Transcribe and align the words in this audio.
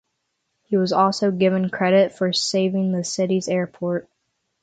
He 0.63 0.77
was 0.77 0.91
also 0.93 1.29
given 1.29 1.69
credit 1.69 2.11
for 2.11 2.33
saving 2.33 2.91
the 2.91 3.03
city's 3.03 3.47
airport. 3.47 4.09